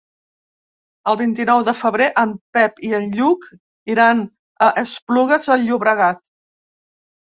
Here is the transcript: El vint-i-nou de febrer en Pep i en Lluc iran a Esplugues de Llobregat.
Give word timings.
El 1.11 1.19
vint-i-nou 1.19 1.65
de 1.67 1.75
febrer 1.83 2.09
en 2.23 2.33
Pep 2.57 2.83
i 2.89 2.93
en 3.03 3.07
Lluc 3.21 3.49
iran 3.97 4.27
a 4.71 4.75
Esplugues 4.89 5.55
de 5.55 5.63
Llobregat. 5.69 6.29